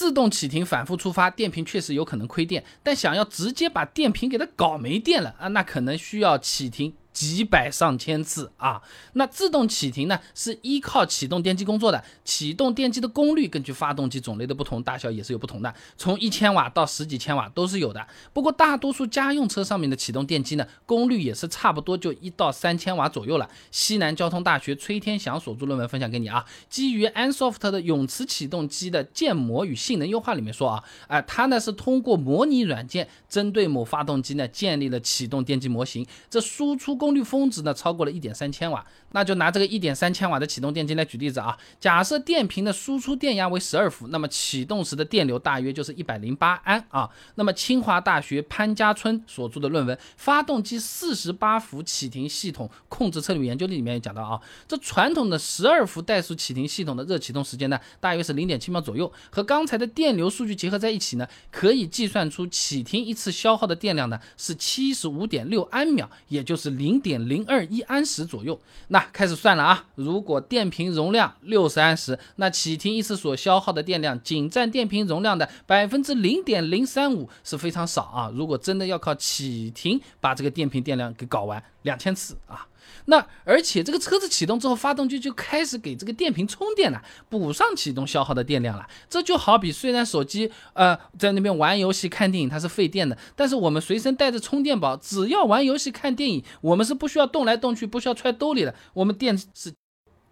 [0.00, 6.94] 自动启停反复触发，电瓶确实有可能亏电，但想要直接把电瓶给它搞没电了啊，那可能需要启停。
[7.20, 8.80] 几百上千次啊！
[9.12, 12.02] 那自动启停呢，是依靠启动电机工作的。
[12.24, 18.06] 启动电机的功率根据发动机种类的不同，大小也是有不同的，从一千瓦到十几千瓦都是有的。
[18.32, 23.50] 不过大多数家用车上面的启动电机呢，功率也是差不多就一到三千瓦左右了。
[23.70, 37.00] 西南交通大学崔天祥所著论文分享给你啊，基于 Ansoft 的永磁启动机的建模与性能优化里面说啊，哎，它呢是通过模拟软件针对某发动机呢建立了启动电机模型，这输出。
[37.00, 41.58] 功功率峰值呢超过了一点三千瓦，那就拿这个一点三千瓦的启动电机来举例子啊。
[41.80, 47.08] 假设电瓶的输出电压为十二伏，那么启动时的电流大约就是一百零八安啊。
[47.36, 66.90] 那么清华大学潘家春所著的论文《发动机四十八伏启停系统控制策略研究》里面也讲到啊，这传统的十二伏怠速启停系统的热启动时间呢，大约是零点七秒左右，和刚才的电流数据结合在一起呢，可以计算出启停一次消耗的电量呢是七十五点六安秒，也就是零。
[66.90, 69.84] 零点零二一安时左右，那开始算了啊！
[69.94, 78.30] 如果电瓶容量六十安时，那启停一次所消耗的电量仅占电瓶容量的百分之零点零三五，是非常少啊！
[78.34, 82.66] 如果真的要靠启停把这个电瓶电量给搞完，两千次啊！
[83.06, 88.86] 那而且这个车子启动之后，发动机就开始给这个电瓶充电了，补上启动消耗的电量了。
[89.08, 99.72] 这就好比虽然手机呃在那边玩游戏看电影它是费电的，但是我们随身带着充电宝，只要玩游戏看电影，我们是不需要动来动去，不需要揣兜里的，我们电是。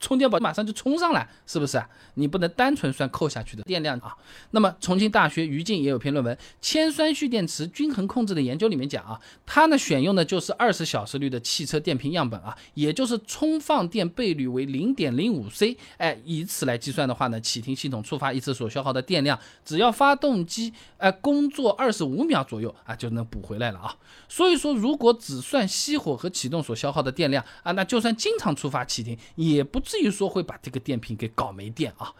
[0.00, 1.82] 充电宝马上就充上来，是不是？
[2.14, 4.16] 你不能单纯算扣下去的电量啊。
[4.52, 23.96] 那么重庆大学于静也有篇论文《铅酸蓄电池均衡控制的研究》里面讲啊，它呢选用的就是二十小时率的汽车电瓶样本啊，也就是充放电倍率为零点零五 C，哎，以此来计算的话呢，启停系统触发一次所消耗的电量，只要发动机哎工作二十五秒左右啊，就能补回来了啊。
[24.28, 29.82] 所以说，如果只算熄火和启动所消耗的电量啊，那就算经常触发启停，也不。
[29.88, 32.12] 至于说会把这个电瓶给搞没电啊，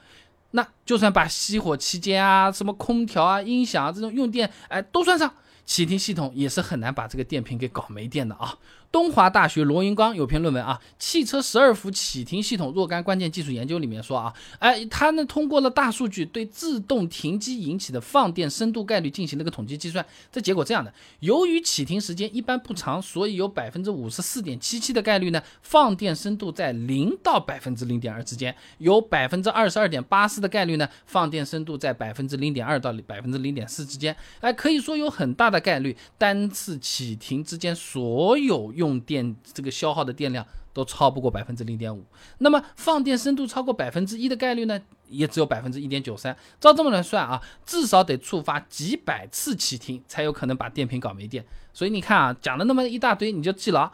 [0.52, 5.30] 那就算把熄火期间啊，什么空调啊、音响啊这种用电，哎，都算上。
[5.68, 8.56] 启停系统也是很难把这个电瓶给搞没电的啊。
[8.90, 20.02] 东华大学罗云刚有篇论文啊，《汽车十二伏启停系统若干关键技术研究》里面说啊，哎，他呢通过了大数据对自动停机引起的放电深度概率进行了个统计计算，
[20.32, 20.90] 这结果这样的：
[21.20, 34.16] 由于启停时间一般不长，所以有百分之五十四点七七的概率呢，放电深度在零到百分之零点二之间；有百分之二十二点八四的概率呢，放电深度在百分之零点二到百分之零点四之间。
[34.40, 35.57] 哎，可以说有很大的。
[35.60, 42.04] 概率单次启停之间所有用电这个消耗的电量都超不过百分之零点五，
[42.38, 46.36] 那么放电深度超过百分之一的概率呢，也只有百分之一点九三。
[46.60, 51.44] 照这么来算啊，至少得触发几百次启停才有可能把电瓶搞没电。
[51.72, 53.90] 所以你看啊，讲了那么一大堆，你就记牢。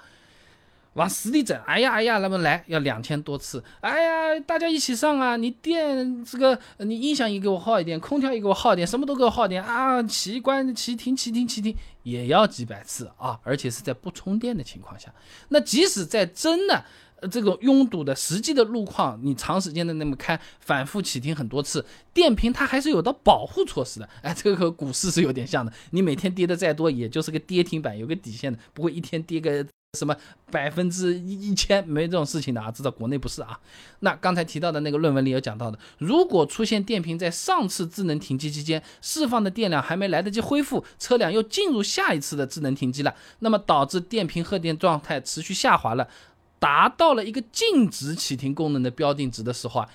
[0.95, 5.37] 往死里整，哎呀哎呀，那么来要两千多次，哎呀，大家一起上啊！
[5.37, 10.03] 你电这个，你音响也给我耗一点，空调也给我耗一点，什么都给我耗点啊！
[10.05, 15.13] 奇关奇停奇停奇停也要几百次啊，而且是在不充电的情况下。
[15.49, 16.85] 那即使在真的
[17.31, 24.09] 这种拥堵的实际的路况，你长时间的那么开，反复启停很多次，电瓶它还是有的保护措施的。
[24.23, 29.67] 哎，这个和股市是有点像的，你每天跌的再多，也就是个跌停板，有个底线的，不会一天跌个。
[29.95, 30.17] 什么
[30.51, 32.71] 百分之一千没这种事情的啊？
[32.71, 33.59] 知道国内不是啊？
[34.01, 46.09] 那刚才提到的那个论文里有讲到的，如果出现电瓶在上次智能停机期间释放的电量还没来得及恢复，车辆又进入下一次的智能停机了，那么导致电瓶荷电状态持续下滑了，
[46.59, 49.89] 达到了一个静止启停功能的标定值的时候啊，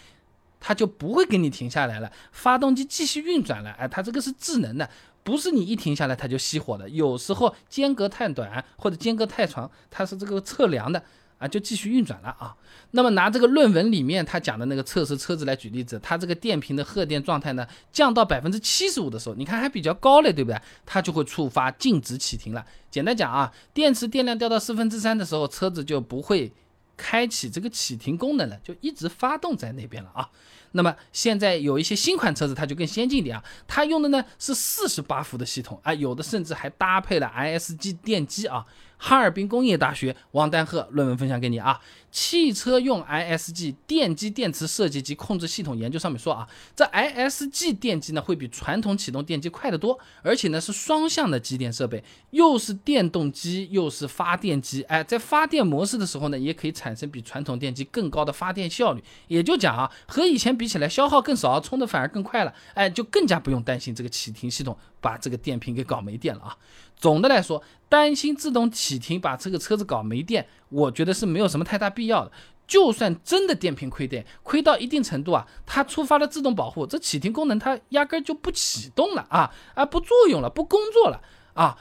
[0.59, 3.71] 它就不会给你停下来了，发动机继续运转了。
[3.71, 4.89] 哎，它这个是智能的。
[5.23, 11.03] 不是你一停下来它就熄火的，有时候间隔太短或者间隔太长，它是这个测量的
[11.37, 12.55] 啊，就继续运转了啊。
[12.91, 20.59] 那么拿这个论文里面他讲的那个测试车子来举例子，它这个电瓶的荷电状态呢降到百分之七十五的时候，你看还比较高嘞，对不对？
[20.85, 22.65] 它就会触发静止启停了。
[22.89, 26.51] 简单讲啊，电池电量掉到四分之三的时候，车子就不会
[27.01, 30.29] 开启这个启停功能了，就一直发动在那边了啊。
[30.73, 38.65] 那么现在有一些新款车子，它就更先进点啊，它用的呢是四十八伏的系统啊，有的甚至还搭配了 ISG 电机啊。
[38.99, 41.79] 哈尔滨工业大学王丹鹤论文分享给你啊。
[42.11, 59.03] 汽车用 ISG 电机电池设计及控制系统研究上面说啊，这 ISG 电机呢会比传统启动电机快得多，而且呢是双向的机电设备，又是电动机又是发电机，哎，在发电模式的时候呢，也可以产生比传统电机更高的发电效率。
[59.27, 66.57] 也就讲啊，和以前比起来消耗更少，充的反而更快了，哎，就更加不用担心这个启停系统把这个电瓶给搞没电了啊。
[66.99, 72.31] 总的来说，担心自动启停把这个车子搞没电，我觉得是没有什么太大必要的。
[72.67, 81.19] 就算真的电瓶亏电，亏到一定程度啊，它触发了自动保护，这启停功能它压根就不启动了啊，啊不作用了，不工作了
[81.55, 81.75] 啊。